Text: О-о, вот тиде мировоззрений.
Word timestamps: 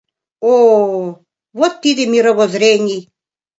О-о, 0.51 1.19
вот 1.59 1.73
тиде 1.83 2.03
мировоззрений. 2.13 3.01